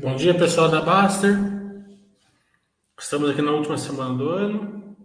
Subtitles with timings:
[0.00, 1.34] Bom dia, pessoal da Baster.
[2.98, 4.96] Estamos aqui na última semana do ano.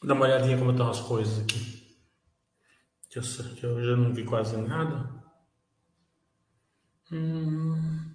[0.00, 1.96] Vou dar uma olhadinha como estão as coisas aqui.
[3.08, 3.22] Que eu,
[3.54, 5.08] que eu já não vi quase nada.
[7.12, 8.14] Hum.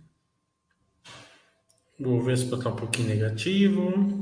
[1.97, 4.20] Ver se está um pouquinho negativo.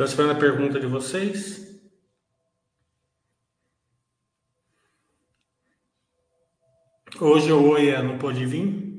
[0.00, 1.78] Estou esperando a pergunta de vocês.
[7.20, 8.89] Hoje o Oia não pôde vir.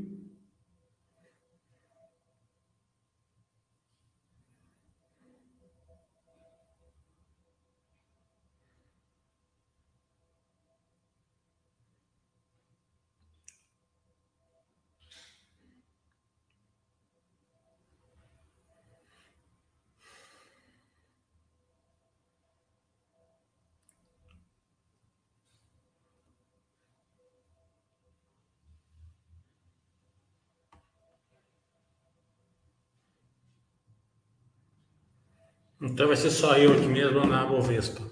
[35.82, 38.04] Então vai ser só eu aqui mesmo na Bovespa.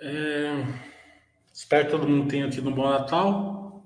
[0.00, 0.64] É...
[1.52, 3.84] Espero que todo mundo tenha tido um bom Natal.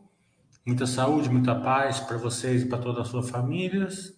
[0.65, 4.17] Muita saúde, muita paz para vocês e para todas as suas famílias.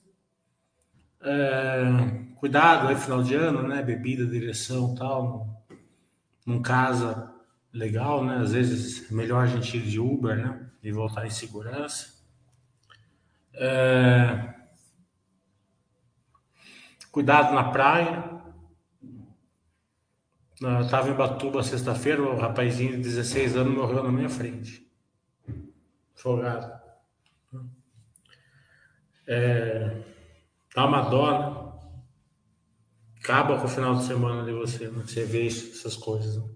[1.22, 2.32] É...
[2.36, 3.82] Cuidado aí, final de ano, né?
[3.82, 5.64] Bebida, direção tal.
[6.44, 7.32] Não casa
[7.72, 8.36] legal, né?
[8.38, 10.70] Às vezes é melhor a gente ir de Uber, né?
[10.82, 12.12] E voltar em segurança.
[13.54, 14.62] É...
[17.12, 18.25] Cuidado na praia.
[20.59, 24.91] Eu estava em Batuba sexta-feira, o rapazinho de 16 anos morreu na minha frente.
[26.17, 26.81] Afogado.
[29.28, 30.03] É,
[30.75, 31.62] dá uma dó, né?
[33.19, 35.03] Acaba com o final de semana de você, né?
[35.06, 36.39] Você vê isso, essas coisas.
[36.39, 36.49] Né?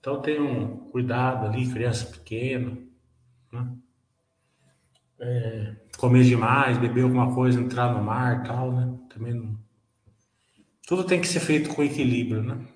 [0.00, 2.78] Então tenham cuidado ali, criança pequena,
[3.52, 3.76] né?
[5.20, 8.98] É, comer demais, beber alguma coisa, entrar no mar tal, né?
[9.10, 9.63] Também não
[10.86, 12.66] tudo tem que ser feito com equilíbrio, né?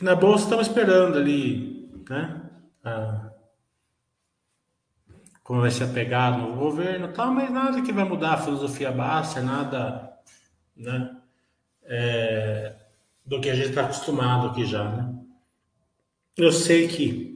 [0.00, 2.50] E na bolsa estamos esperando ali, né?
[2.82, 3.30] Ah,
[5.42, 9.42] como vai ser apegado no governo tal, mas nada que vai mudar a filosofia básica,
[9.42, 10.16] nada,
[10.76, 11.16] né?
[11.82, 12.76] É,
[13.26, 15.19] do que a gente está acostumado aqui já, né?
[16.36, 17.30] Eu sei que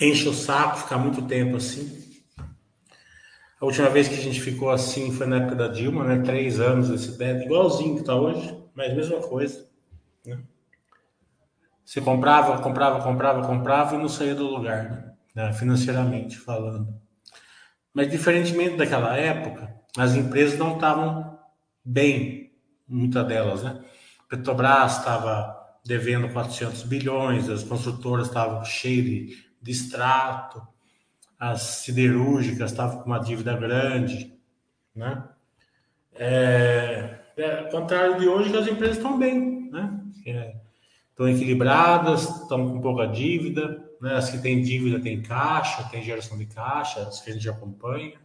[0.00, 2.04] enche o saco ficar muito tempo assim.
[3.58, 6.22] A última vez que a gente ficou assim foi na época da Dilma, né?
[6.22, 9.66] Três anos esse bed, igualzinho que tá hoje, mas mesma coisa.
[10.26, 10.38] Né?
[11.84, 15.12] Você comprava, comprava, comprava, comprava e não saía do lugar, né?
[15.34, 15.52] né?
[15.54, 17.00] financeiramente falando.
[17.94, 21.38] Mas diferentemente daquela época, as empresas não estavam
[21.82, 22.52] bem,
[22.86, 23.82] muitas delas, né?
[24.28, 30.60] Petrobras estava devendo 400 bilhões, as construtoras estavam cheias de, de extrato,
[31.38, 34.34] as siderúrgicas estavam com uma dívida grande,
[34.94, 35.28] né?
[36.14, 40.00] É, é, contrário de hoje, as empresas estão bem, né?
[40.26, 40.56] É,
[41.10, 44.16] estão equilibradas, estão com pouca dívida, né?
[44.16, 48.18] As que têm dívida têm caixa, tem geração de caixa, as que a gente acompanha,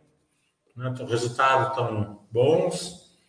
[0.76, 0.90] né?
[0.94, 3.20] Então, os resultados estão bons,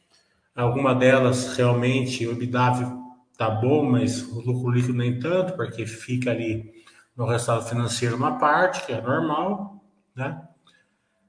[0.54, 3.01] alguma delas realmente o EBITDA
[3.42, 6.72] tá bom, mas o lucro líquido nem tanto, porque fica ali
[7.16, 9.84] no resultado financeiro uma parte, que é normal,
[10.14, 10.40] né?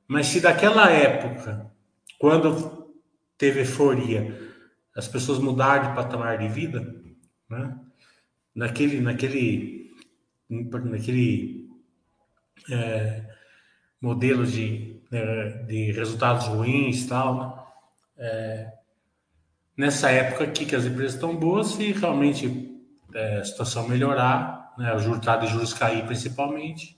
[0.08, 1.72] Mas se daquela época,
[2.20, 2.94] quando
[3.36, 4.40] teve euforia,
[4.96, 6.96] as pessoas mudaram de patamar de vida,
[7.50, 7.76] né?
[8.54, 9.92] Naquele, naquele,
[10.48, 11.68] naquele
[12.70, 13.28] é,
[14.00, 17.64] modelo de, né, de resultados ruins, tal, né?
[18.16, 18.83] É,
[19.76, 22.72] nessa época aqui que as empresas estão boas, se realmente
[23.14, 26.98] é, a situação melhorar, né, o juro tá de juros cair principalmente,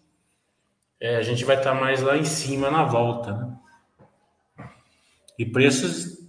[1.00, 3.34] é, a gente vai estar tá mais lá em cima na volta.
[3.34, 4.68] Né?
[5.38, 6.26] E preços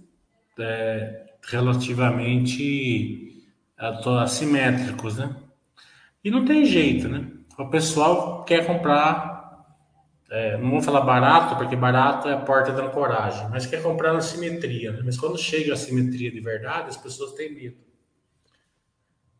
[0.59, 3.45] é, relativamente
[3.77, 5.35] assimétricos, né?
[6.23, 7.27] E não tem jeito, né?
[7.57, 9.36] O pessoal quer comprar
[10.29, 14.13] é, não vou falar barato, porque barato é a porta da ancoragem, mas quer comprar
[14.13, 14.91] na simetria.
[14.91, 15.01] Né?
[15.05, 17.77] Mas quando chega a simetria de verdade, as pessoas têm medo.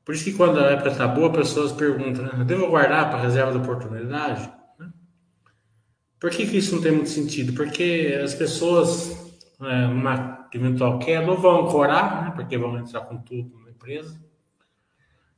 [0.06, 2.46] Por isso que quando a época está boa, as pessoas perguntam, né?
[2.46, 4.50] devo guardar para reserva de oportunidade?
[4.80, 4.90] Né?
[6.18, 7.52] Por que, que isso não tem muito sentido?
[7.52, 12.32] Porque as pessoas, é, numa eventual queda, ou vão ancorar, né?
[12.34, 14.18] porque vão entrar com tudo na empresa,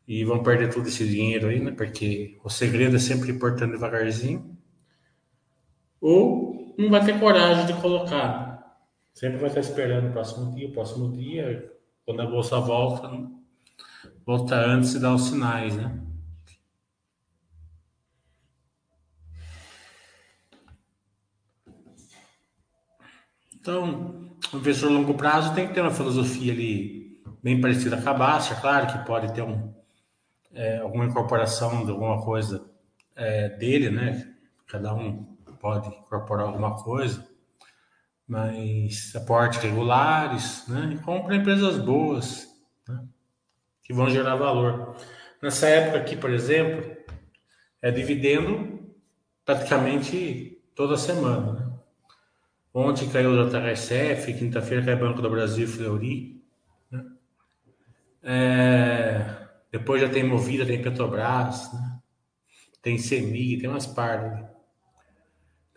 [0.07, 1.72] e vão perder todo esse dinheiro aí, né?
[1.72, 4.59] porque o segredo é sempre importante devagarzinho
[6.01, 8.50] ou não vai ter coragem de colocar.
[9.13, 11.72] Sempre vai estar esperando o próximo dia, o próximo dia,
[12.06, 13.12] quando a bolsa volta,
[14.25, 16.00] volta antes e dá os sinais, né?
[23.60, 28.10] Então, o investidor a longo prazo tem que ter uma filosofia ali bem parecida com
[28.10, 29.74] a Baixa, claro que pode ter um,
[30.54, 32.66] é, alguma incorporação de alguma coisa
[33.16, 34.34] é, dele, né?
[34.66, 35.29] Cada um
[35.60, 37.28] pode incorporar alguma coisa,
[38.28, 40.92] mas aportes regulares, né?
[40.94, 42.48] E compra empresas boas,
[42.88, 43.04] né?
[43.84, 44.96] que vão gerar valor.
[45.42, 46.96] Nessa época aqui, por exemplo,
[47.82, 48.80] é dividendo
[49.46, 51.54] praticamente toda semana.
[51.54, 51.74] Né?
[52.74, 56.44] Ontem caiu o JHSF, quinta-feira caiu o Banco do Brasil e Fleury.
[56.92, 57.06] Né?
[58.22, 62.00] É, depois já tem Movida, tem Petrobras, né?
[62.82, 64.49] tem CEMIG, tem umas partes.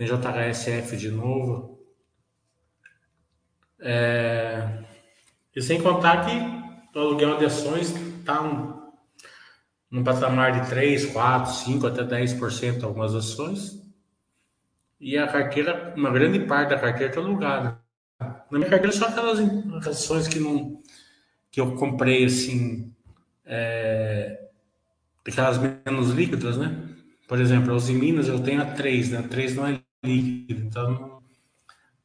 [0.06, 1.78] JHSF de novo.
[3.80, 4.84] É...
[5.54, 11.86] E sem contar que o aluguel de ações está um, patamar de 3, 4, 5,
[11.86, 13.82] até 10% algumas ações.
[15.00, 17.80] E a carteira, uma grande parte da carteira está alugada.
[18.50, 19.38] Na minha carteira só aquelas
[19.86, 20.80] ações que não
[21.50, 22.94] que eu comprei assim
[23.44, 24.48] é,
[25.26, 26.88] aquelas menos líquidas, né?
[27.28, 29.18] Por exemplo, os em Minas eu tenho a 3, né?
[29.18, 31.22] A 3 não é líquido, então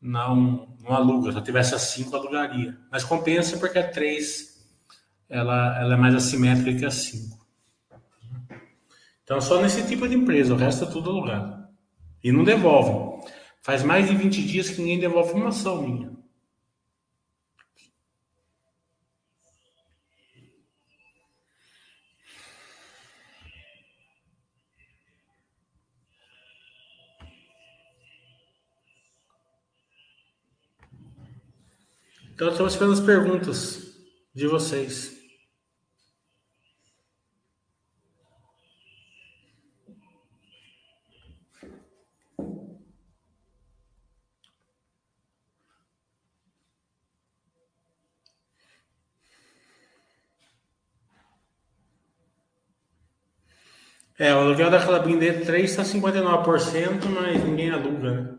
[0.02, 1.32] não, não aluga.
[1.32, 2.78] Se eu tivesse a 5, alugaria.
[2.92, 4.58] Mas compensa porque a 3
[5.30, 7.38] ela, ela é mais assimétrica que a 5.
[9.24, 11.68] Então, só nesse tipo de empresa, o resto é tudo alugado.
[12.24, 13.28] E não devolve.
[13.62, 16.17] Faz mais de 20 dias que ninguém devolve uma ação minha.
[32.38, 33.98] Então, estamos esperando as perguntas
[34.32, 35.18] de vocês.
[54.20, 58.38] É, o aluguel da Calabim D3 está 59%, mas ninguém aluga, né?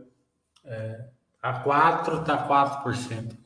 [0.66, 1.08] É,
[1.42, 3.37] a 4 está 4%.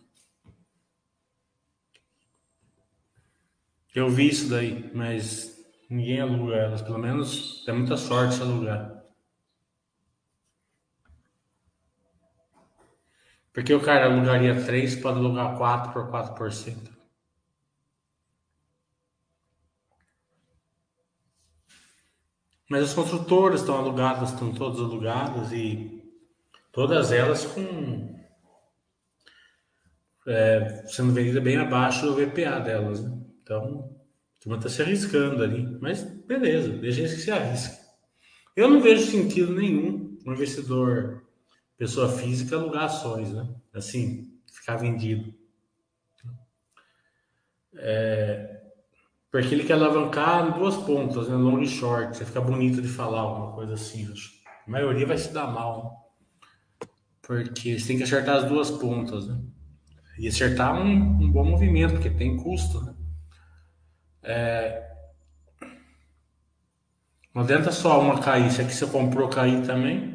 [3.94, 6.80] Eu vi isso daí, mas ninguém aluga elas.
[6.82, 9.02] Pelo menos tem muita sorte se alugar.
[13.52, 16.90] Porque o cara alugaria 3, pode alugar 4 por 4%.
[22.70, 26.02] Mas as construtoras estão alugadas, estão todas alugadas e
[26.72, 28.18] todas elas com
[30.26, 33.02] é, sendo vendidas bem abaixo do VPA delas.
[33.02, 33.21] Né?
[33.52, 33.90] Então,
[34.38, 35.78] a turma está se arriscando ali.
[35.80, 37.78] Mas beleza, deixa eles que se arrisquem.
[38.56, 41.26] Eu não vejo sentido nenhum um investidor,
[41.76, 43.48] pessoa física, alugar ações, né?
[43.74, 45.34] Assim, ficar vendido.
[47.74, 48.60] É,
[49.30, 51.34] porque ele quer alavancar em duas pontas, né?
[51.34, 52.16] long e short.
[52.16, 54.10] Você fica bonito de falar alguma coisa assim.
[54.10, 54.30] Acho.
[54.66, 56.10] A maioria vai se dar mal.
[56.80, 56.88] Né?
[57.22, 59.40] Porque você tem que acertar as duas pontas, né?
[60.18, 62.94] E acertar um, um bom movimento, porque tem custo, né?
[64.22, 64.90] É...
[67.34, 70.12] Não adianta só uma cair, se aqui você comprou cair também.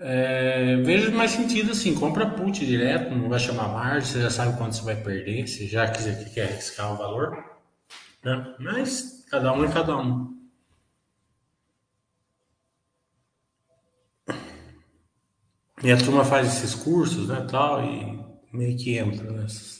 [0.00, 0.76] É...
[0.76, 4.76] Vejo mais sentido assim, compra put direto, não vai chamar margem, você já sabe quanto
[4.76, 7.44] você vai perder, você já quiser, quer arriscar o valor.
[8.24, 8.56] Né?
[8.58, 10.38] Mas cada um é cada um.
[15.82, 18.18] E a turma faz esses cursos, né, tal, e
[18.52, 19.77] meio que entra nessas.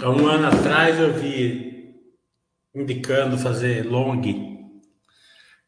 [0.00, 1.94] Há um ano atrás eu vi
[2.74, 4.20] indicando fazer long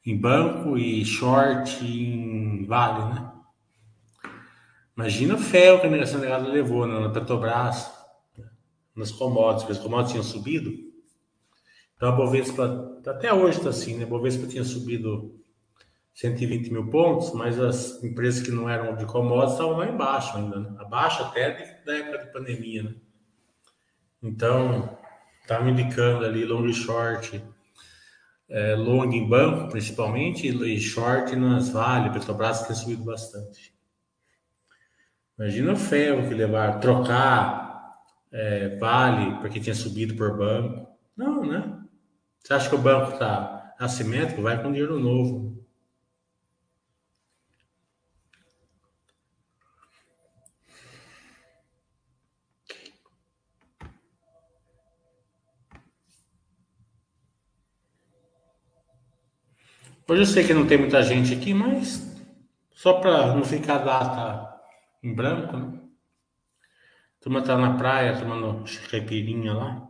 [0.04, 3.32] em banco e short em vale, né?
[4.96, 7.90] Imagina o ferro que a mineração delegada levou né, na Petrobras,
[8.94, 10.72] nas commodities, porque as commodities tinham subido.
[11.96, 14.04] Então a Bovespa, até hoje está assim, né?
[14.04, 15.36] A Bovespa tinha subido
[16.16, 20.60] 120 mil pontos, mas as empresas que não eram de commodities estavam lá embaixo ainda,
[20.60, 20.74] né?
[20.78, 22.82] abaixo até da época de pandemia.
[22.84, 22.94] Né?
[24.22, 24.98] Então,
[25.42, 27.42] estava indicando ali long e short,
[28.48, 33.74] é, long em banco principalmente, e short nas Vale, Petrobras que tem subido bastante.
[35.38, 37.94] Imagina o ferro que levar, trocar
[38.32, 40.88] é, Vale porque tinha subido por banco.
[41.14, 41.75] Não, né?
[42.46, 44.40] Você acha que o banco está assimétrico?
[44.40, 45.66] Vai com dinheiro novo.
[60.08, 62.16] Hoje eu sei que não tem muita gente aqui, mas
[62.70, 64.56] só para não ficar data
[65.02, 65.80] em branco, né?
[67.18, 69.85] A turma tá na praia tomando caipirinha lá.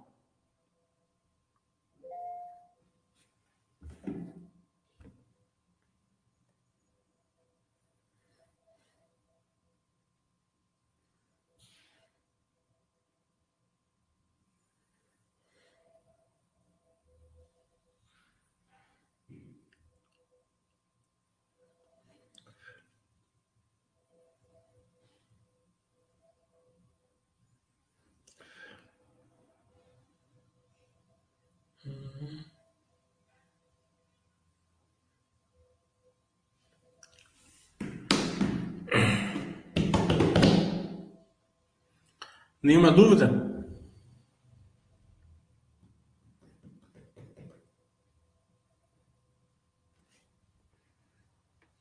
[42.66, 43.30] Nenhuma dúvida?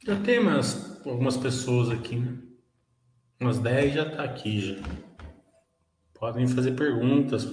[0.05, 2.37] Já tem umas, algumas pessoas aqui, né?
[3.41, 4.75] Umas 10 já tá aqui já.
[6.13, 7.51] Podem fazer perguntas.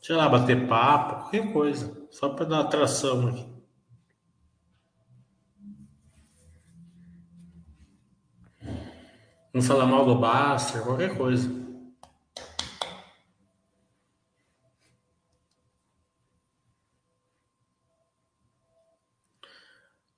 [0.00, 2.06] Sei lá, bater papo, qualquer coisa.
[2.12, 3.44] Só para dar atração aqui.
[9.52, 11.69] Não falar mal do Baster, qualquer coisa.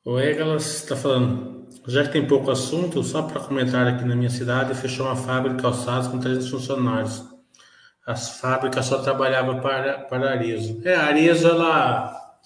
[0.04, 4.30] O Egalas está falando, já que tem pouco assunto, só para comentar aqui na minha
[4.30, 7.24] cidade, fechou uma fábrica de calçados com 300 funcionários.
[8.04, 10.82] As fábricas só trabalhavam para, para a Arezo.
[10.84, 12.36] É, a Arezo, ela,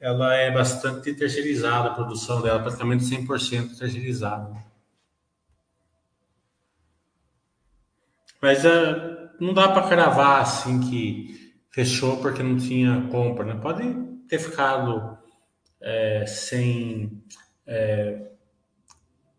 [0.00, 4.64] ela é bastante terceirizada, a produção dela praticamente 100% terceirizada.
[8.42, 13.60] Mas é, não dá para cravar assim que fechou porque não tinha compra, né?
[13.62, 13.94] Pode
[14.28, 15.16] ter ficado
[15.80, 17.22] é, sem
[17.66, 18.30] é,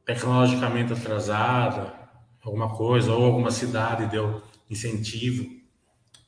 [0.05, 1.93] tecnologicamente atrasada,
[2.43, 5.57] alguma coisa, ou alguma cidade deu incentivo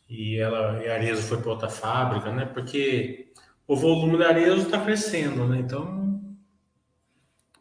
[0.09, 2.45] e ela e a Arezo foi para outra fábrica, né?
[2.45, 3.31] Porque
[3.67, 5.59] o volume da Arezo está crescendo, né?
[5.59, 6.35] Então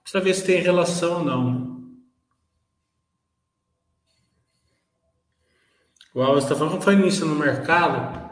[0.02, 1.54] precisa ver se tem relação ou não.
[1.54, 1.78] Né?
[6.14, 8.26] O Alves está falando foi início no mercado.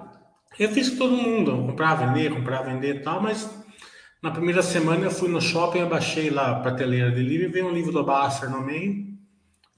[0.59, 3.66] Eu fiz com todo mundo, comprar, vender, comprar, vender e tal, mas
[4.23, 7.67] na primeira semana eu fui no shopping, abaixei lá a prateleira de livro e veio
[7.67, 9.07] um livro do Baster no meio.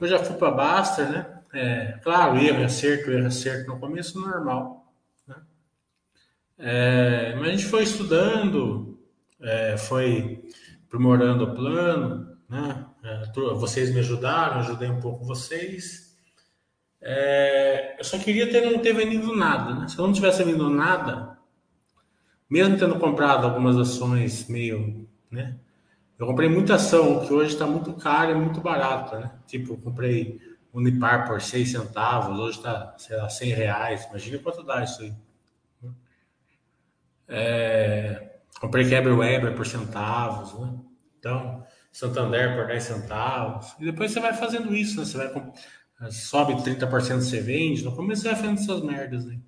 [0.00, 1.26] Eu já fui para Baster, né?
[1.52, 4.92] É, claro, erro, acerto, erro, acerto no começo, normal.
[5.26, 5.36] Né?
[6.58, 8.98] É, mas a gente foi estudando,
[9.40, 10.44] é, foi
[10.86, 12.86] aprimorando o plano, né?
[13.02, 16.16] É, vocês me ajudaram, ajudei um pouco vocês.
[17.00, 19.88] É, eu só queria ter não ter vendido nada, né?
[19.88, 21.37] Se eu não tivesse vendido nada,
[22.48, 25.56] mesmo tendo comprado algumas ações meio, né?
[26.18, 29.32] Eu comprei muita ação que hoje está muito cara e muito barata, né?
[29.46, 30.40] Tipo, eu comprei
[30.72, 34.04] Unipar por 6 centavos, hoje está, sei lá, 100 reais.
[34.06, 35.14] Imagina quanto dá isso aí.
[37.26, 40.74] É, comprei Quebra Weber por centavos, né?
[41.18, 43.74] Então, Santander por 10 centavos.
[43.80, 45.04] E depois você vai fazendo isso, né?
[45.04, 47.84] Você vai, sobe 30% você vende.
[47.84, 49.40] No começo você vai fazendo essas merdas aí.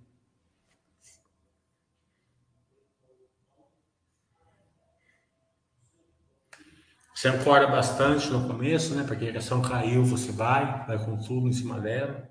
[7.21, 9.05] Você ancora bastante no começo, né?
[9.07, 12.27] Porque a ação caiu, você vai, vai com tudo em cima dela.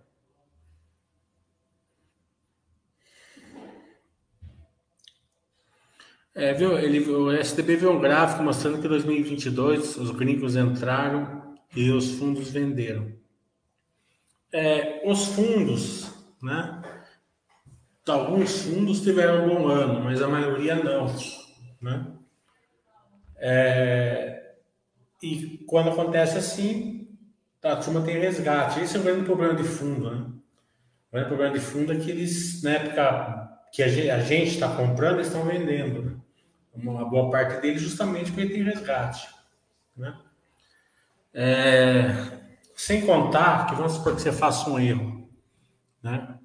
[6.33, 11.55] É, viu, ele, o STB viu um gráfico mostrando que em 2022 os gringos entraram
[11.75, 13.13] e os fundos venderam.
[14.51, 16.81] É, os fundos, né?
[18.07, 21.05] Alguns fundos tiveram um bom ano, mas a maioria não,
[21.79, 22.07] né?
[23.37, 24.28] É,
[25.21, 27.07] e quando acontece assim,
[27.63, 28.79] a turma tem resgate.
[28.79, 30.25] Esse é o grande problema de fundo, né?
[31.09, 35.15] O grande problema de fundo é que eles, na época que a gente está comprando,
[35.15, 36.03] eles estão vendendo.
[36.03, 36.15] Né?
[36.73, 39.27] Uma boa parte deles justamente porque tem resgate.
[39.95, 40.17] Né?
[41.33, 42.07] É,
[42.75, 45.29] sem contar que vamos supor que você faça um erro
[46.01, 46.39] né?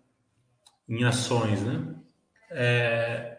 [0.88, 1.62] em ações.
[1.62, 1.94] Né?
[2.50, 3.38] É,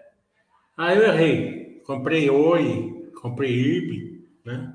[0.77, 1.81] ah, eu errei.
[1.85, 4.73] Comprei Oi, comprei IRB, né?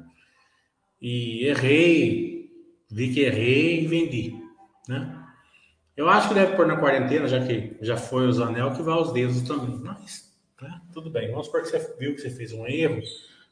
[1.00, 2.50] E errei,
[2.90, 4.34] vi que errei e vendi,
[4.88, 5.16] né?
[5.96, 8.98] Eu acho que deve pôr na quarentena, já que já foi os anel, que vai
[8.98, 9.78] os dedos também.
[9.80, 10.80] Mas, né?
[10.92, 11.30] tudo bem.
[11.30, 13.02] Vamos supor que você viu que você fez um erro,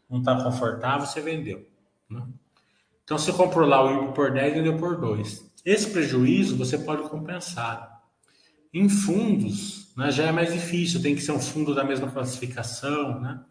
[0.09, 1.67] não está confortável, você vendeu.
[2.09, 2.27] Né?
[3.05, 5.53] Então, você comprou lá o IPO por 10 e vendeu por 2.
[5.65, 8.03] Esse prejuízo você pode compensar.
[8.73, 13.21] Em fundos, né, já é mais difícil, tem que ser um fundo da mesma classificação,
[13.21, 13.45] né?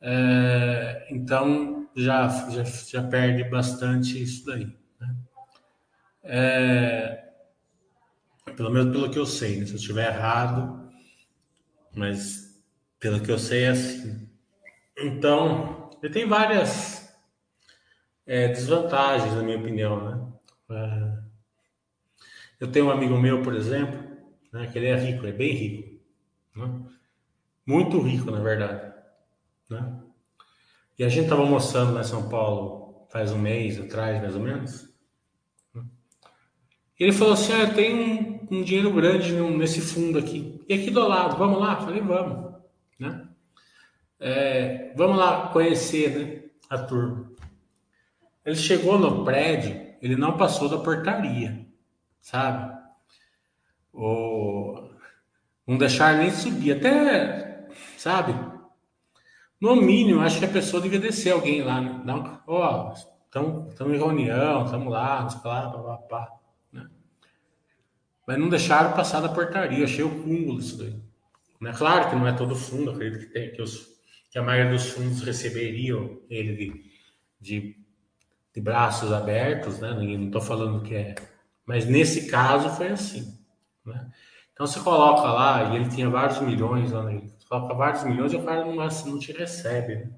[0.00, 4.66] É, então, já, já, já perde bastante isso daí.
[5.00, 5.16] Né?
[6.24, 7.32] É,
[8.56, 9.66] pelo menos pelo que eu sei, né?
[9.66, 10.90] se eu estiver errado,
[11.94, 12.62] mas
[12.98, 14.28] pelo que eu sei é assim.
[14.96, 17.14] Então, ele tem várias
[18.26, 20.32] é, desvantagens, na minha opinião, né?
[20.70, 21.22] É,
[22.60, 24.00] eu tenho um amigo meu, por exemplo,
[24.52, 26.00] né, que ele é rico, é bem rico,
[26.54, 26.86] né?
[27.66, 28.94] muito rico, na verdade,
[29.68, 30.01] né?
[30.98, 34.40] E a gente estava almoçando lá em São Paulo faz um mês atrás, mais ou
[34.40, 34.88] menos.
[36.98, 40.62] Ele falou assim: ah, tem um um dinheiro grande nesse fundo aqui.
[40.68, 41.76] E aqui do lado, vamos lá?
[41.76, 42.54] Falei, vamos.
[42.98, 43.26] Né?
[44.20, 47.32] É, vamos lá conhecer né, a turma.
[48.44, 51.66] Ele chegou no prédio, ele não passou da portaria,
[52.20, 52.76] sabe?
[53.90, 54.90] Ou
[55.66, 58.34] não deixar nem subir, até, sabe?
[59.62, 62.40] No mínimo, acho que a pessoa devia descer alguém lá, né?
[62.48, 66.32] ó, estamos em reunião, estamos lá, sei lá, pá, pá, pá.
[68.26, 69.84] Mas não deixaram passar da portaria.
[69.84, 71.00] Achei o cúmulo isso daí.
[71.64, 73.86] É claro que não é todo fundo, acredito que, tem, que, os,
[74.32, 76.90] que a maioria dos fundos receberiam ele de,
[77.40, 77.76] de,
[78.52, 79.92] de braços abertos, né?
[79.92, 81.14] Não estou falando que é.
[81.64, 83.38] Mas nesse caso foi assim.
[83.86, 84.10] Né?
[84.52, 87.32] Então você coloca lá, e ele tinha vários milhões lá nele.
[87.52, 89.96] Coloca vários milhões e o cara não, não te recebe.
[89.96, 90.10] Né?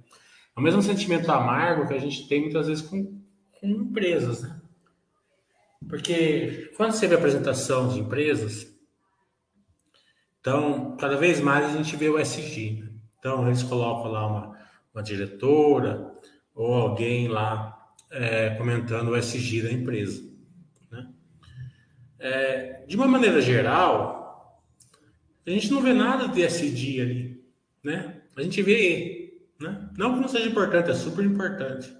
[0.57, 3.21] É o mesmo sentimento amargo que a gente tem muitas vezes com,
[3.59, 4.61] com empresas, né?
[5.89, 8.73] Porque quando você vê apresentação de empresas,
[10.41, 12.81] então, cada vez mais a gente vê o SG.
[12.81, 12.93] Né?
[13.19, 14.59] Então, eles colocam lá uma,
[14.95, 16.15] uma diretora
[16.55, 17.77] ou alguém lá
[18.13, 20.23] é, comentando o SG da empresa.
[20.89, 21.09] Né?
[22.21, 24.24] É, de uma maneira geral,
[25.47, 27.45] a gente não vê nada de SG ali.
[27.83, 28.23] Né?
[28.37, 29.89] A gente vê, né?
[29.97, 31.95] não que não seja importante, é super importante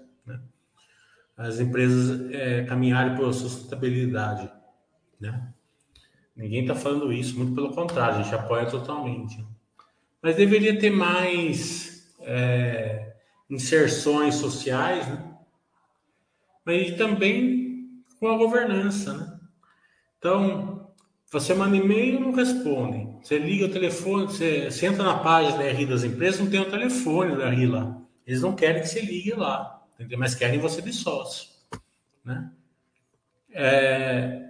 [1.37, 4.49] as empresas é, caminharem por sustentabilidade,
[5.19, 5.49] né?
[6.35, 9.45] Ninguém está falando isso, muito pelo contrário, a gente apoia totalmente.
[10.21, 13.15] Mas deveria ter mais é,
[13.49, 15.33] inserções sociais, né?
[16.65, 19.39] Mas também com a governança, né?
[20.17, 20.74] Então,
[21.39, 23.07] você manda e-mail não responde.
[23.21, 26.59] Você liga o telefone, você, você entra na página da RI das empresas, não tem
[26.59, 28.01] o telefone da RI lá.
[28.25, 30.19] Eles não querem que você ligue lá entendeu?
[30.19, 31.49] mas querem você de sócio.
[32.23, 32.51] Né?
[33.51, 34.49] É,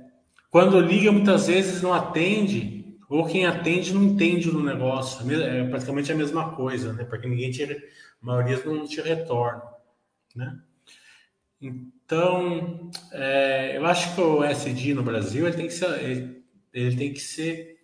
[0.49, 5.29] quando liga, muitas vezes não atende, ou quem atende não entende no negócio.
[5.31, 7.03] É, é praticamente a mesma coisa, né?
[7.05, 7.77] porque ninguém te, a
[8.21, 9.63] maioria não te retorna.
[10.35, 10.59] Né?
[11.61, 16.43] Então, é, eu acho que o SD no Brasil ele tem que ser, ele,
[16.75, 17.79] ele tem que ser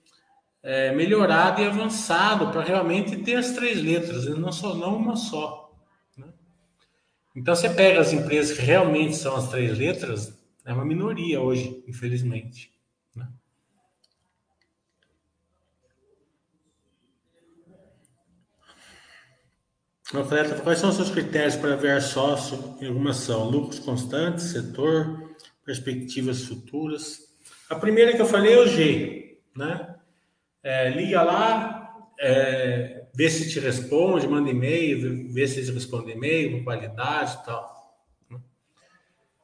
[0.61, 5.61] é, melhorado e avançado para realmente ter as três letras, não só não uma só.
[7.33, 11.81] Então você pega as empresas que realmente são as três letras, é uma minoria hoje,
[11.87, 12.71] infelizmente.
[13.15, 13.27] Né?
[20.63, 23.49] Quais são os seus critérios para ver sócio em alguma ação?
[23.49, 27.30] Lucros constantes, setor, perspectivas futuras.
[27.71, 29.95] A primeira que eu falei é o G, né?
[30.61, 36.51] É, liga lá, é, vê se te responde, manda e-mail, vê se eles respondem e-mail
[36.51, 37.97] com qualidade e tal.
[38.29, 38.41] Né?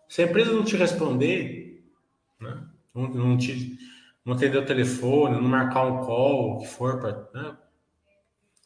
[0.09, 1.89] Se a empresa não te responder,
[2.37, 2.67] né?
[2.93, 3.79] não, não, te,
[4.25, 7.57] não atender o telefone, não marcar um call, o que for, pra, né?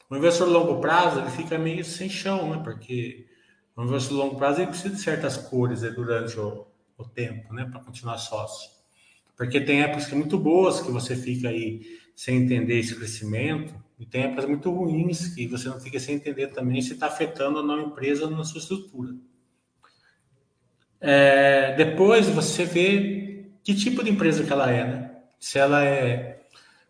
[0.10, 2.64] o investidor de longo prazo ele fica meio sem chão, né?
[2.64, 3.28] porque
[3.78, 6.66] o investidor de longo prazo ele precisa de certas cores né, durante o,
[6.98, 7.66] o tempo né?
[7.66, 8.81] para continuar sócio.
[9.42, 11.82] Porque tem épocas que muito boas que você fica aí
[12.16, 16.50] sem entender esse crescimento, e tem épocas muito ruins que você não fica sem entender
[16.50, 19.16] também se está afetando ou não a empresa na sua estrutura.
[21.00, 25.22] É, depois você vê que tipo de empresa que ela é, né?
[25.40, 26.44] Se ela é,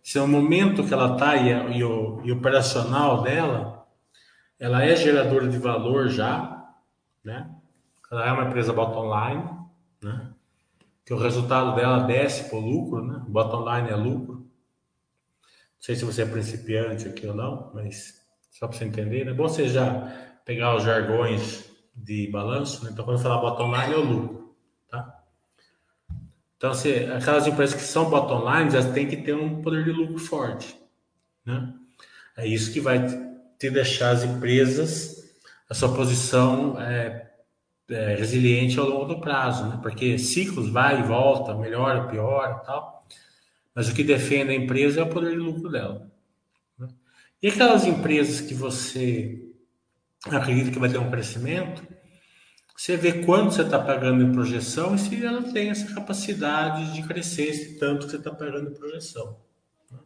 [0.04, 3.88] se é o momento que ela está e, e, o, e o operacional dela,
[4.60, 6.70] ela é geradora de valor já,
[7.24, 7.50] né?
[8.12, 9.50] Ela é uma empresa bottom line,
[10.04, 10.34] né?
[11.06, 13.24] Que o resultado dela desce para o lucro, né?
[13.28, 14.36] Bottom line é lucro.
[14.36, 14.48] Não
[15.80, 19.48] sei se você é principiante aqui ou não, mas só para você entender, é bom
[19.48, 22.92] você já pegar os jargões de balanço, né?
[22.92, 24.56] Então, quando falar bottom line, é o lucro,
[24.90, 25.24] tá?
[26.58, 29.92] Então, se, aquelas empresas que são bottom line, elas têm que ter um poder de
[29.92, 30.78] lucro forte,
[31.46, 31.74] né?
[32.38, 33.06] É isso que vai
[33.58, 35.36] te deixar as empresas,
[35.70, 37.31] a sua posição é,
[37.92, 39.80] é, resiliente ao longo do prazo, né?
[39.82, 43.06] Porque ciclos vai e volta, melhora, piora tal.
[43.76, 46.10] Mas o que defende a empresa é o poder de lucro dela.
[46.78, 46.88] Né?
[47.42, 49.48] E aquelas empresas que você
[50.30, 51.86] acredita que vai ter um crescimento,
[52.76, 57.04] você vê quanto você está pagando em projeção e se ela tem essa capacidade de
[57.04, 59.38] crescer esse tanto que você está pagando em projeção.
[59.92, 60.00] Né?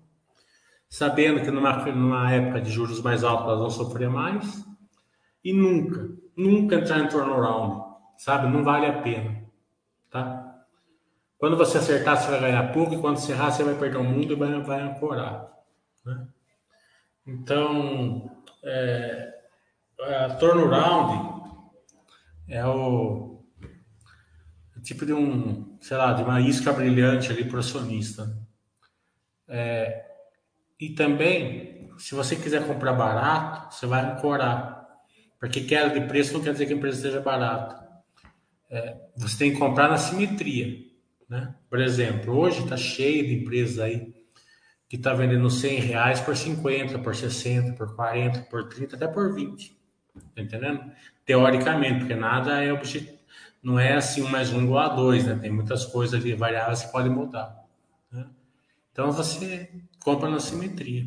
[0.89, 4.65] Sabendo que numa, numa época de juros mais altos elas vão sofrer mais
[5.43, 7.83] e nunca, nunca entrar em turnaround,
[8.17, 8.47] sabe?
[8.47, 9.43] Não vale a pena,
[10.09, 10.65] tá?
[11.37, 14.03] Quando você acertar, você vai ganhar pouco e quando você errar, você vai perder o
[14.03, 15.51] mundo e vai, vai ancorar,
[16.05, 16.27] né?
[17.27, 18.31] Então,
[18.63, 19.33] é,
[19.99, 21.35] a turnaround
[22.47, 23.43] é o,
[24.77, 28.37] é tipo de um, sei lá, de uma isca brilhante ali para acionista.
[29.47, 30.05] É,
[30.79, 34.74] e também, se você quiser comprar barato, você vai ancorar.
[35.45, 37.87] Porque queda de preço não quer dizer que a empresa esteja barata.
[38.67, 40.83] É, você tem que comprar na simetria.
[41.29, 41.53] Né?
[41.69, 44.11] Por exemplo, hoje está cheio de empresas aí
[44.89, 49.35] que está vendendo 100 reais por 50, por 60, por 40, por 30, até por
[49.35, 49.77] 20.
[50.33, 50.83] Tá entendendo?
[51.23, 53.15] Teoricamente, porque nada é objetivo.
[53.61, 55.37] Não é assim um mais um igual a dois, né?
[55.39, 57.55] Tem muitas coisas ali, variáveis que podem mudar.
[58.11, 58.25] Né?
[58.91, 61.05] Então você compra na simetria.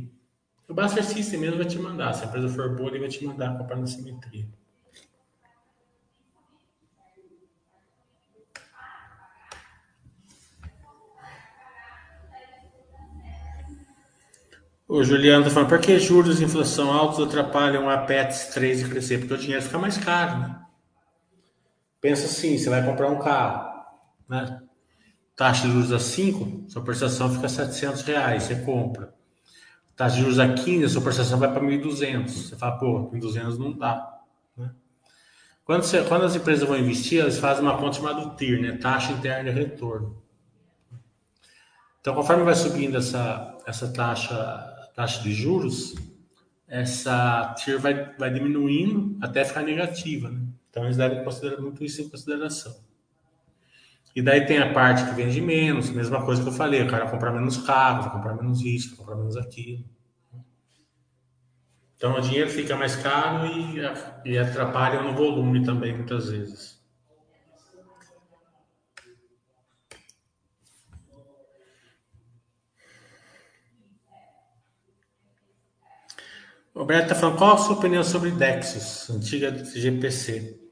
[0.68, 2.12] O Buster System mesmo vai te mandar.
[2.12, 4.46] Se a empresa for boa, ele vai te mandar comprar na simetria.
[14.86, 18.88] O Juliano está falando, por que juros e inflação altos atrapalham a PETS 3 e
[18.88, 19.18] crescer?
[19.18, 20.60] Porque o dinheiro fica mais caro, né?
[22.00, 23.70] Pensa assim, você vai comprar um carro,
[24.28, 24.62] né?
[25.36, 29.17] Taxa de juros a 5, sua prestação fica 700 reais, você compra.
[29.98, 32.28] Taxa de juros a 15, sua prestação vai para 1.200.
[32.28, 34.20] Você fala, pô, 1.200 não dá.
[34.56, 34.70] Né?
[35.64, 38.78] Quando, você, quando as empresas vão investir, elas fazem uma conta chamada TIR, né?
[38.78, 40.22] Taxa interna de retorno.
[42.00, 45.94] Então, conforme vai subindo essa, essa taxa taxa de juros,
[46.66, 50.28] essa TIR vai, vai diminuindo até ficar negativa.
[50.28, 50.42] Né?
[50.70, 52.74] Então, eles devem considerar muito isso em consideração.
[54.14, 57.10] E daí tem a parte que vende menos, mesma coisa que eu falei, o cara
[57.10, 59.84] comprar menos carro, vai comprar menos isso, vai comprar menos aquilo.
[61.96, 63.80] Então o dinheiro fica mais caro e,
[64.24, 66.78] e atrapalha no volume também, muitas vezes.
[76.74, 80.67] Roberto está falando, qual a sua opinião sobre Dexus, antiga GPC?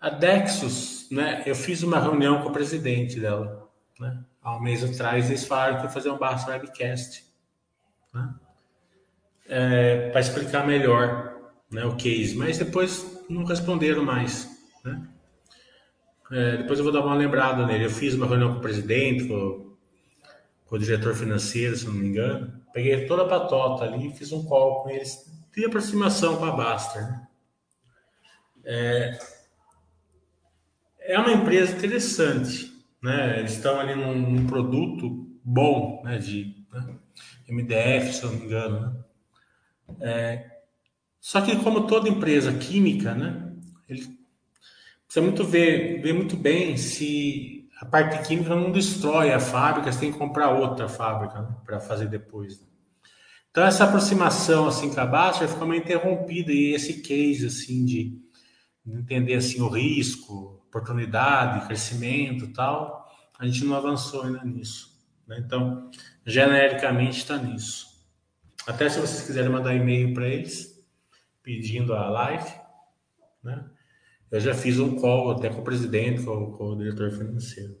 [0.00, 4.82] A Dexus, né, eu fiz uma reunião com o presidente dela, né, há um mês
[4.82, 7.24] atrás, eles falaram que ia fazer um Barça Webcast,
[8.14, 8.34] né,
[9.46, 11.36] é, para explicar melhor
[11.70, 14.48] né, o case, mas depois não responderam mais,
[14.84, 15.06] né.
[16.32, 17.86] É, depois eu vou dar uma lembrada nele.
[17.86, 19.74] Eu fiz uma reunião com o presidente, com,
[20.64, 24.44] com o diretor financeiro, se não me engano, Peguei toda a patota ali, fiz um
[24.44, 27.02] call com eles de aproximação com a Baster.
[27.02, 27.28] Né?
[28.64, 29.18] É,
[31.10, 33.40] é uma empresa interessante, né?
[33.40, 36.18] Eles estão ali num, num produto bom, né?
[36.18, 36.94] De né?
[37.48, 38.80] MDF, se eu não me engano.
[38.80, 39.02] Né?
[40.00, 40.50] É,
[41.20, 43.52] só que como toda empresa química, né?
[43.88, 44.06] Ele
[45.04, 49.98] precisa muito ver, ver muito bem se a parte química não destrói a fábrica, você
[49.98, 52.60] tem que comprar outra fábrica né, para fazer depois.
[52.60, 52.66] Né?
[53.50, 58.16] Então essa aproximação assim com a Basfer ficou meio interrompida e esse case assim de
[58.86, 63.06] entender assim o risco, oportunidade, crescimento, tal,
[63.38, 64.98] a gente não avançou ainda nisso.
[65.26, 65.42] Né?
[65.44, 65.90] Então
[66.24, 67.90] genericamente está nisso.
[68.66, 70.82] Até se vocês quiserem mandar e-mail para eles
[71.42, 72.50] pedindo a live,
[73.42, 73.68] né?
[74.30, 77.76] Eu já fiz um call até com o presidente, com, com o diretor financeiro.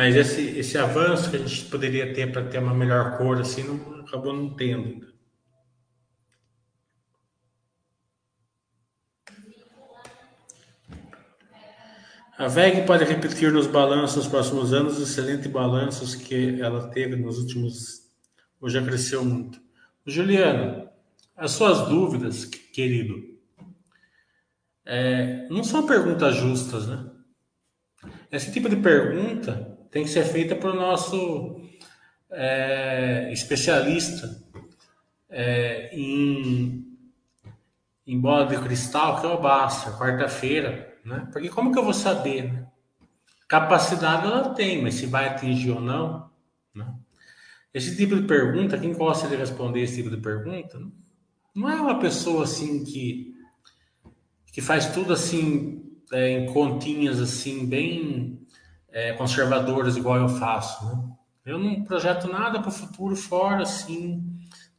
[0.00, 3.62] Mas esse, esse avanço que a gente poderia ter para ter uma melhor cor, assim,
[3.62, 5.06] não, acabou não tendo.
[12.38, 17.16] A VEG pode repetir nos balanços nos próximos anos os excelentes balanços que ela teve
[17.16, 18.10] nos últimos.
[18.58, 19.60] Hoje já cresceu muito.
[20.06, 20.88] Juliano,
[21.36, 23.38] as suas dúvidas, querido,
[24.86, 27.06] é, não são perguntas justas, né?
[28.32, 31.60] Esse tipo de pergunta tem que ser feita para o nosso
[32.30, 34.42] é, especialista
[35.28, 36.86] é, em,
[38.06, 41.28] em bola de cristal, que é o Basta, quarta-feira né?
[41.32, 42.52] Porque como que eu vou saber?
[42.52, 42.66] Né?
[43.48, 46.30] Capacidade ela tem, mas se vai atingir ou não,
[46.74, 46.94] né?
[47.72, 50.80] Esse tipo de pergunta, quem gosta de responder esse tipo de pergunta,
[51.54, 53.34] não é uma pessoa assim que
[54.52, 58.44] que faz tudo assim é, em continhas assim bem
[58.92, 59.16] é,
[59.96, 61.16] igual eu faço, né?
[61.44, 64.22] Eu não projeto nada para o futuro fora assim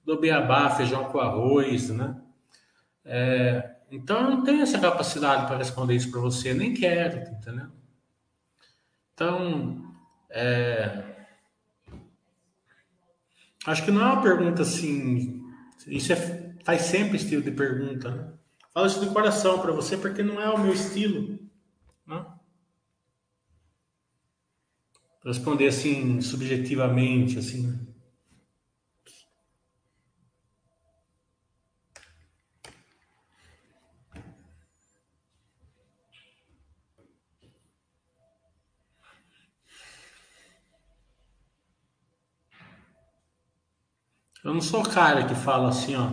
[0.05, 2.15] do beabá, feijão com arroz, né?
[3.03, 7.67] É, então eu não tenho essa capacidade para responder isso para você, nem quero, entendeu?
[9.13, 9.93] Então,
[10.29, 11.03] é...
[13.67, 15.45] acho que não é uma pergunta assim.
[15.85, 16.55] Isso é...
[16.63, 18.33] faz sempre estilo de pergunta, né?
[18.73, 21.37] Falo isso de coração para você porque não é o meu estilo,
[22.07, 22.25] né?
[25.23, 27.67] Responder assim subjetivamente, assim.
[27.67, 27.91] Né?
[44.43, 46.09] Eu não sou o cara que fala assim, ó,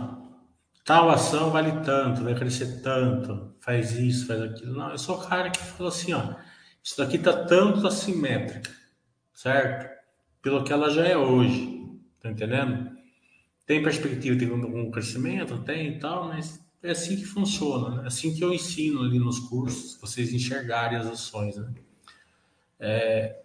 [0.85, 4.77] tal ação vale tanto, vai crescer tanto, faz isso, faz aquilo.
[4.77, 6.35] Não, eu sou o cara que fala assim, ó,
[6.83, 8.69] isso daqui tá tanto assimétrica,
[9.41, 9.89] certo?
[10.41, 11.87] Pelo que ela já é hoje,
[12.19, 12.91] tá entendendo?
[13.65, 15.63] Tem perspectiva de um crescimento?
[15.63, 18.03] Tem e tal, mas é assim que funciona, né?
[18.03, 21.73] É assim que eu ensino ali nos cursos, vocês enxergarem as ações, né?
[22.79, 23.39] É,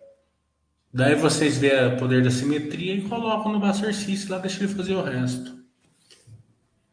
[0.92, 4.94] Daí vocês veem o poder da simetria e colocam no exercício lá, deixa ele fazer
[4.94, 5.58] o resto.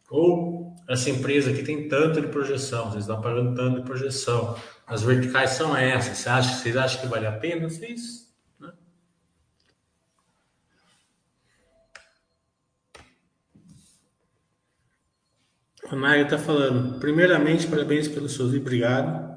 [0.09, 4.57] Ou essa empresa aqui tem tanto de projeção, vocês estão pagando tanto de projeção.
[4.87, 6.17] As verticais são essas.
[6.17, 7.69] Você acha, vocês acham que vale a pena?
[7.69, 8.30] Vocês.
[15.91, 16.99] A Naya está falando.
[16.99, 19.29] Primeiramente, parabéns pelos seus vídeos, obrigado.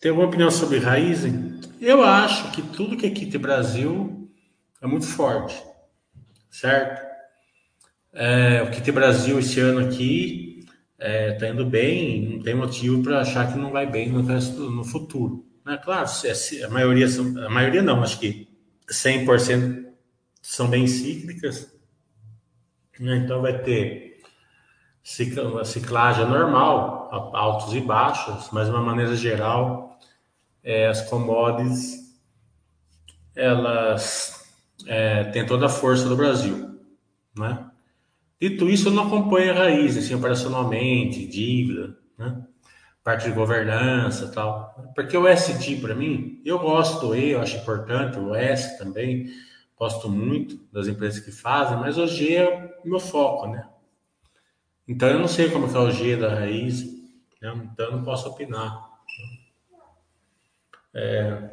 [0.00, 1.60] Tem alguma opinião sobre Raizen?
[1.78, 4.30] Eu acho que tudo que é Kit Brasil
[4.80, 5.62] é muito forte,
[6.48, 7.06] certo?
[8.14, 10.64] É, o Kit Brasil esse ano aqui
[10.98, 14.22] está é, tá indo bem, não tem motivo para achar que não vai bem no,
[14.22, 15.46] resto, no futuro.
[15.66, 15.78] Né?
[15.84, 16.08] Claro,
[16.64, 18.48] a maioria, são, a maioria não, acho que
[18.90, 19.84] 100%
[20.40, 21.70] são bem cíclicas,
[22.98, 23.18] né?
[23.18, 24.09] então vai ter
[25.60, 29.98] a ciclagem normal, altos e baixos, mas de uma maneira geral
[30.62, 32.00] é, as commodities
[33.34, 34.52] elas
[34.86, 36.78] é, têm toda a força do Brasil,
[37.36, 37.66] né?
[38.40, 42.42] Dito isso, eu não acompanho a raiz, assim, operacionalmente, dívida, né?
[43.04, 44.92] Parte de governança tal.
[44.94, 49.26] Porque o SD, para mim, eu gosto do E, eu acho importante, o S também,
[49.76, 53.66] gosto muito das empresas que fazem, mas G é o meu foco, né?
[54.90, 56.82] Então, eu não sei como é o G da raiz,
[57.40, 57.70] né?
[57.72, 58.90] então eu não posso opinar.
[60.92, 61.48] É,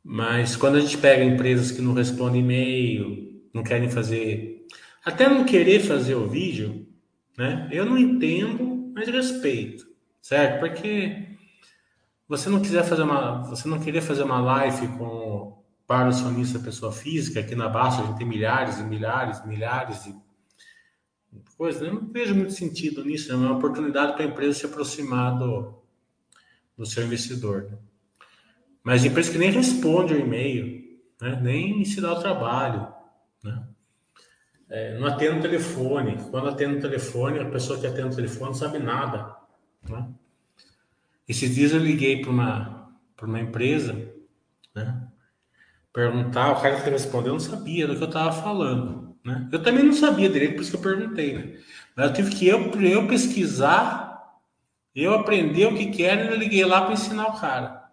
[0.00, 4.64] mas quando a gente pega empresas que não respondem e-mail, não querem fazer,
[5.04, 6.86] até não querer fazer o vídeo,
[7.36, 7.68] né?
[7.72, 9.84] Eu não entendo, mas respeito,
[10.22, 10.60] certo?
[10.60, 11.36] Porque
[12.28, 16.60] você não quiser fazer uma, você não querer fazer uma live com para o sonista
[16.60, 20.23] pessoa física, aqui na Baixa a gente tem milhares e milhares, e milhares de
[21.56, 25.38] coisas, eu não vejo muito sentido nisso, é uma oportunidade para a empresa se aproximar
[25.38, 25.74] do,
[26.76, 27.68] do seu investidor.
[27.70, 27.78] Né?
[28.82, 31.40] Mas empresa que nem responde o e-mail, né?
[31.42, 32.92] nem se dá o trabalho,
[33.42, 33.66] né?
[34.68, 36.16] É, não atende o telefone.
[36.30, 39.36] Quando atende o telefone, a pessoa que atende o telefone não sabe nada.
[39.88, 40.08] Né?
[41.28, 42.90] Esses dias eu liguei para uma,
[43.22, 43.94] uma empresa,
[44.74, 45.06] né?
[45.92, 49.03] perguntar, o cara que respondeu não sabia do que eu estava falando.
[49.24, 49.48] Né?
[49.50, 51.34] Eu também não sabia direito, por isso que eu perguntei.
[51.34, 51.58] Né?
[51.96, 54.04] Mas eu tive que eu, eu pesquisar
[54.94, 57.84] eu aprendi o que, que era e eu liguei lá para ensinar o cara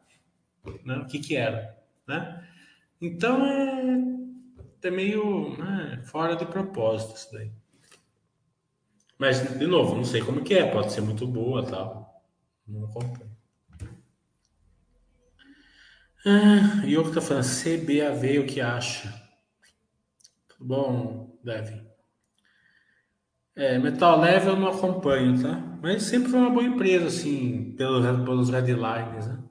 [0.83, 1.77] né, o que, que era.
[2.07, 2.47] Né?
[2.99, 3.97] Então é,
[4.83, 7.51] é meio né, fora de propósito isso daí.
[9.17, 12.23] Mas, de novo, não sei como que é, pode ser muito boa tal.
[12.67, 13.29] Não acompanho.
[16.25, 19.20] Ah, outro tá falando CBAV, o que acha?
[20.61, 21.81] Tudo bom, Devin?
[23.55, 25.55] É, Metal Leve eu não acompanho, tá?
[25.81, 29.43] Mas sempre foi uma boa empresa, assim, pelos, pelos headlines, né?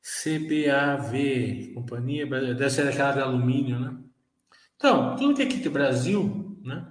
[0.00, 3.98] CBAV, Companhia deve ser aquela de alumínio, né?
[4.76, 6.86] Então, tudo que é aqui do Brasil, né?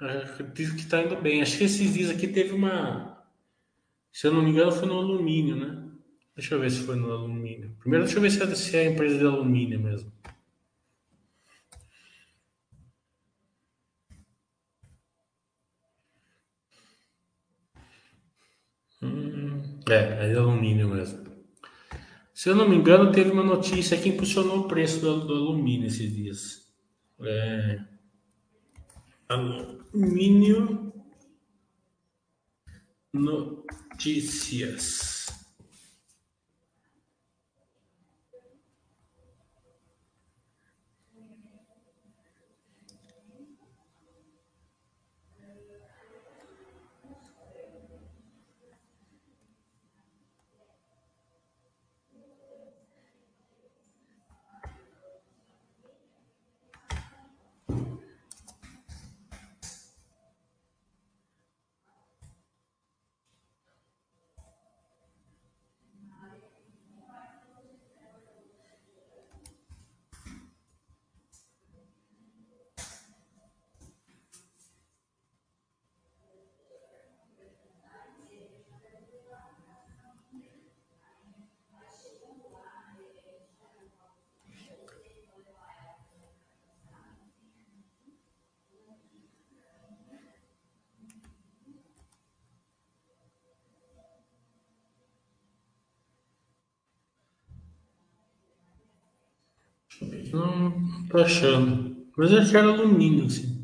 [0.00, 1.42] Acredito que está indo bem.
[1.42, 3.20] Acho que esses dias aqui teve uma.
[4.12, 5.90] Se eu não me engano, foi no alumínio, né?
[6.36, 7.74] Deixa eu ver se foi no alumínio.
[7.80, 10.12] Primeiro, deixa eu ver se é, se é a empresa de alumínio mesmo.
[19.02, 21.24] Hum, é, é alumínio mesmo.
[22.34, 25.86] Se eu não me engano, teve uma notícia que impulsionou o preço do, do alumínio
[25.86, 26.66] esses dias.
[27.22, 27.80] É,
[29.28, 30.92] alumínio
[33.12, 35.15] notícias.
[100.32, 101.96] Não tô achando.
[102.16, 103.56] Mas eu quero alumínio, assim.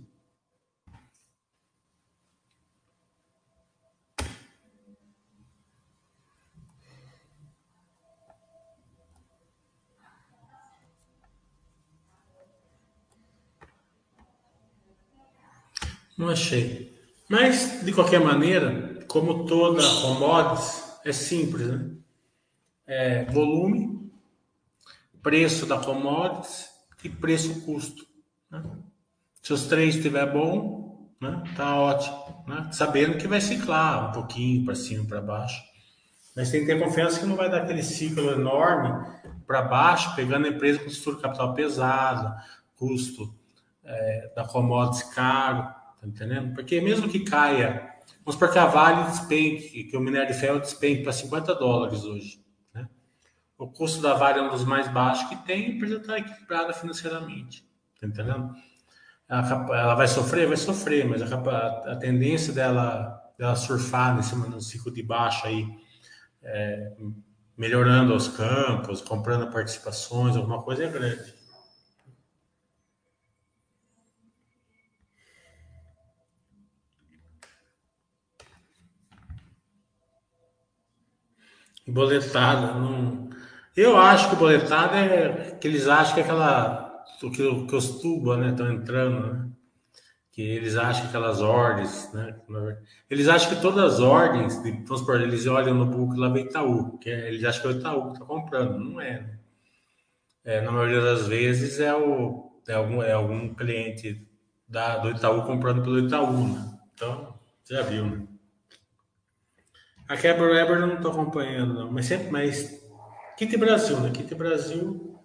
[16.17, 16.92] Não achei.
[17.29, 21.90] Mas, de qualquer maneira, como toda commodities, é simples, né?
[22.87, 24.02] É volume,
[25.23, 26.68] preço da commodities
[27.04, 28.06] e preço-custo.
[28.50, 28.62] Né?
[29.40, 32.44] Se os três estiver bom, né, tá ótimo.
[32.46, 32.68] Né?
[32.73, 35.62] Sabendo que vai ciclar um pouquinho para cima e para baixo.
[36.35, 39.06] Mas tem que ter confiança que não vai dar aquele ciclo enorme
[39.46, 42.35] para baixo, pegando a empresa com estrutura capital pesado,
[42.77, 43.35] custo
[43.85, 45.62] é, da commodities caro,
[46.00, 46.54] tá entendendo?
[46.54, 47.90] Porque mesmo que caia,
[48.25, 52.04] vamos supor que a Vale despenque, que o minério de ferro despenque para 50 dólares
[52.04, 52.41] hoje
[53.63, 56.73] o custo da Vale é um dos mais baixos que tem, a empresa está equilibrada
[56.73, 57.65] financeiramente.
[58.00, 58.52] Tá entendendo?
[59.29, 60.48] Ela, vai sofrer?
[60.48, 61.37] Vai sofrer, mas a,
[61.92, 64.35] a, tendência dela, dela surfar nesse
[64.69, 65.65] ciclo de baixa aí,
[66.42, 66.92] é,
[67.56, 71.33] melhorando os campos, comprando participações, alguma coisa é grande.
[81.87, 83.31] Boletada, não.
[83.77, 87.04] Eu acho que o boletado é que eles acham que é aquela.
[87.18, 89.48] que, que os tubos né, estão entrando, né?
[90.31, 92.37] Que eles acham que aquelas ordens, né?
[93.08, 96.98] Eles acham que todas as ordens, de, supor, eles olham no book lá vem Itaú,
[96.98, 98.79] que é, eles acham que é o Itaú que está comprando.
[98.79, 99.38] Não é, né?
[100.44, 104.27] é, Na maioria das vezes é, o, é, algum, é algum cliente
[104.68, 106.79] da, do Itaú comprando pelo Itaú, né?
[106.94, 107.35] Então,
[107.70, 108.27] já viu, né?
[110.08, 112.81] A Quebra Weber eu não estou acompanhando, não, mas sempre mais
[113.37, 114.10] Kit Brasil, né?
[114.10, 115.18] Kit Brasil,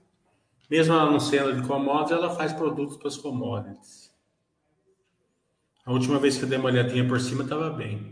[0.69, 4.11] mesmo ela não sendo de commodities, ela faz produtos para as commodities.
[5.85, 8.11] A última vez que eu dei uma olhadinha por cima estava bem.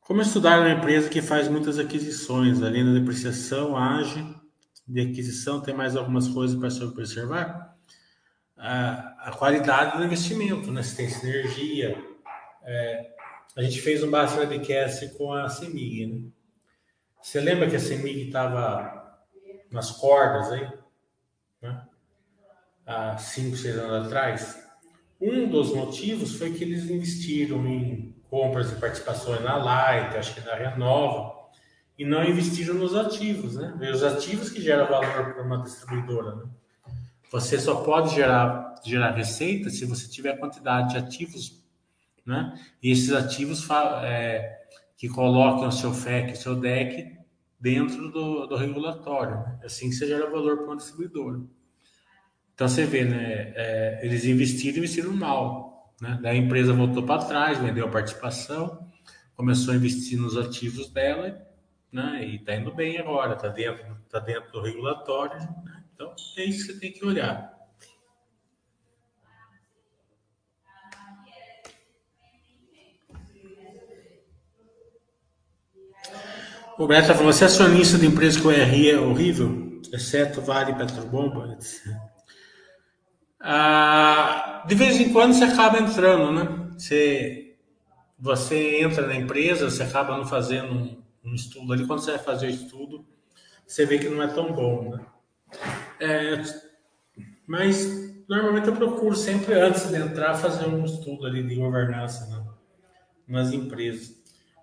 [0.00, 4.24] Como estudar uma empresa que faz muitas aquisições, além da depreciação, age
[4.86, 7.76] de aquisição, tem mais algumas coisas para se observar?
[8.56, 10.82] A, a, qualidade do investimento, né?
[10.82, 12.02] Se tem sinergia.
[12.62, 13.10] É,
[13.56, 16.30] a gente fez um bastante podcast com a CEMIG, né?
[17.26, 19.18] Você lembra que a CEMIG estava
[19.72, 20.70] nas cordas aí?
[21.60, 21.82] Né?
[22.86, 24.64] Há 5, 6 anos atrás?
[25.20, 30.40] Um dos motivos foi que eles investiram em compras e participações na Light, acho que
[30.42, 31.34] na Renova,
[31.98, 33.76] e não investiram nos ativos, né?
[33.80, 36.44] E os ativos que geram valor para uma distribuidora, né?
[37.32, 41.60] Você só pode gerar, gerar receita se você tiver quantidade de ativos,
[42.24, 42.56] né?
[42.80, 43.68] E esses ativos
[44.04, 44.64] é,
[44.96, 47.15] que coloquem o seu FEC, o seu DEC
[47.66, 49.34] dentro do, do regulatório.
[49.38, 49.58] Né?
[49.64, 51.40] Assim que você gera valor para uma distribuidora.
[52.54, 53.52] Então você vê, né?
[53.56, 55.92] É, eles investiram e investiram mal.
[56.00, 56.16] Né?
[56.22, 58.86] Daí a empresa voltou para trás, vendeu a participação,
[59.34, 61.44] começou a investir nos ativos dela,
[61.90, 62.24] né?
[62.24, 65.36] E está indo bem agora, está dentro, tá dentro do regulatório.
[65.40, 65.82] Né?
[65.92, 67.52] Então é isso que você tem que olhar.
[76.78, 80.74] O Beto falou, você é acionista de empresa que o RI é horrível, exceto Vale
[80.74, 81.56] Petrobomba,
[83.40, 86.70] ah, de vez em quando você acaba entrando, né?
[86.76, 87.56] Você,
[88.18, 91.86] você entra na empresa, você acaba não fazendo um estudo ali.
[91.86, 93.06] Quando você vai fazer o estudo,
[93.66, 95.06] você vê que não é tão bom, né?
[96.00, 96.42] É,
[97.46, 97.86] mas
[98.28, 102.44] normalmente eu procuro sempre antes de entrar fazer um estudo ali de governança né?
[103.28, 104.12] nas empresas.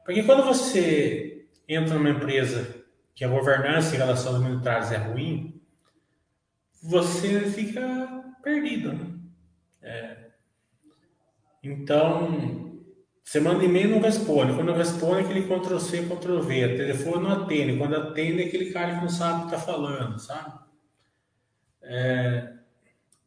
[0.03, 1.32] Porque quando você
[1.67, 2.83] entra numa empresa
[3.15, 5.61] que a governança e relações militares é ruim,
[6.81, 8.93] você fica perdido.
[8.93, 9.19] Né?
[9.81, 10.17] É.
[11.63, 12.81] Então,
[13.23, 14.53] você manda e-mail não responde.
[14.53, 16.65] Quando responde, aquele Ctrl-C, Ctrl-V.
[16.65, 17.77] O telefone não atende.
[17.77, 20.59] Quando atende, é aquele cara que não sabe o que está falando, sabe?
[21.81, 22.53] É,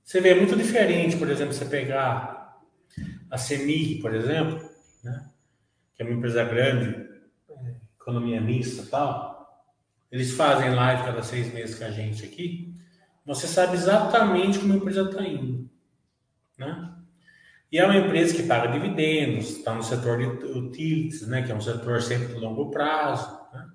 [0.02, 2.60] você vê, é muito diferente, por exemplo, você pegar
[3.30, 4.58] a CEMIG, por exemplo,
[5.02, 5.28] né?
[5.94, 7.05] que é uma empresa grande,
[8.06, 9.66] economia mista e tal,
[10.12, 12.72] eles fazem live cada seis meses com a gente aqui,
[13.24, 15.68] você sabe exatamente como a empresa está indo.
[16.56, 16.92] Né?
[17.72, 21.54] E é uma empresa que paga dividendos, está no setor de utilities, né, que é
[21.54, 23.28] um setor sempre de longo prazo.
[23.52, 23.70] Né?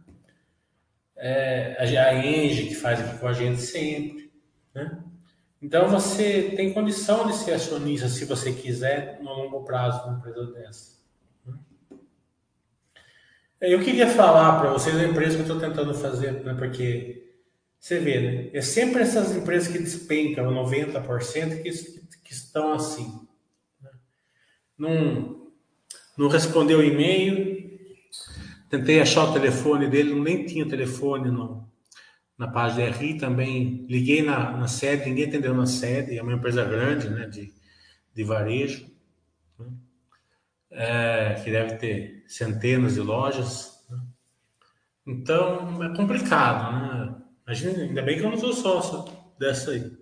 [1.18, 4.32] É, a Engie, que faz aqui com a gente sempre.
[4.74, 5.04] Né?
[5.62, 10.46] Então você tem condição de ser acionista, se você quiser, no longo prazo, uma empresa
[10.54, 11.01] dessa.
[13.62, 16.55] Eu queria falar para vocês a empresa que eu estou tentando fazer, né?
[16.55, 17.28] porque
[17.80, 18.49] você vê, né?
[18.53, 21.70] é sempre essas empresas que despencam 90% que,
[22.24, 23.22] que estão assim.
[23.80, 23.91] Né?
[24.76, 25.51] Não,
[26.18, 27.80] não respondeu o e-mail,
[28.68, 31.72] tentei achar o telefone dele, nem tinha telefone no,
[32.36, 33.86] na página RI também.
[33.88, 37.28] Liguei na, na sede, ninguém atendeu na sede, é uma empresa grande né?
[37.28, 37.53] de,
[38.12, 38.89] de varejo
[40.72, 43.86] é, que deve ter centenas de lojas.
[43.90, 44.00] Né?
[45.08, 47.22] Então é complicado, né?
[47.46, 49.06] Imagina, ainda bem que eu não sou sócio
[49.38, 50.02] dessa aí.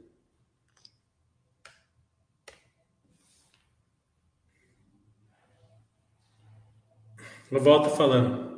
[7.52, 8.50] Eu volto falando.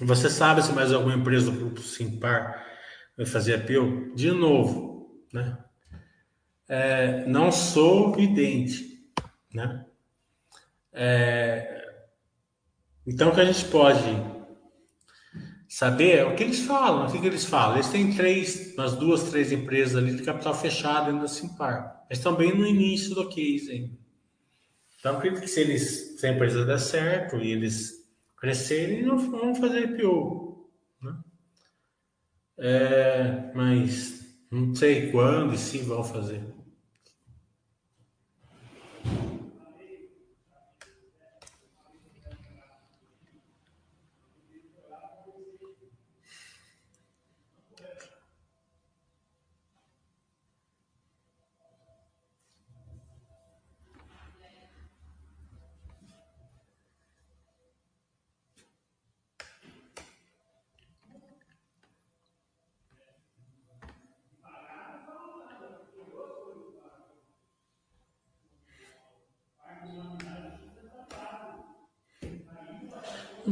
[0.00, 2.64] Você sabe se mais alguma empresa do grupo Simpar
[3.16, 4.14] vai fazer apelo?
[4.14, 5.58] De novo, né?
[6.68, 9.12] É, não sou vidente,
[9.52, 9.84] né?
[10.92, 11.82] É...
[13.06, 14.32] Então, o que a gente pode
[15.68, 17.06] saber é o que eles falam.
[17.06, 17.76] O que, que eles falam?
[17.76, 22.04] Eles têm três, umas duas, três empresas ali de capital fechado dentro da Simpar.
[22.10, 23.98] Eles estão bem no início do case ainda.
[25.00, 29.54] Então, acredito que se, eles, se a empresa der certo e eles crescerem, não vão
[29.54, 30.70] fazer IPO.
[31.02, 31.16] Né?
[32.58, 36.44] É, mas não sei quando e se vão fazer.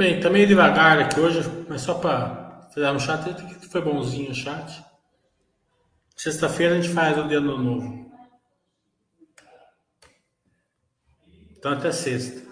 [0.01, 4.83] Bem, tá devagar aqui hoje, mas só para fazer um chat, foi bonzinho o chat.
[6.17, 8.11] Sexta-feira a gente faz o dia novo.
[11.51, 12.50] Então até sexta.